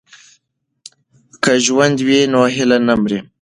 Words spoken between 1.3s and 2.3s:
که ژوند وي